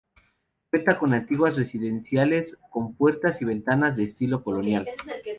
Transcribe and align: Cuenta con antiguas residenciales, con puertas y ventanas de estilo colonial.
Cuenta 0.71 0.97
con 0.97 1.13
antiguas 1.13 1.57
residenciales, 1.57 2.57
con 2.71 2.95
puertas 2.95 3.39
y 3.43 3.45
ventanas 3.45 3.95
de 3.95 4.05
estilo 4.05 4.43
colonial. 4.43 4.87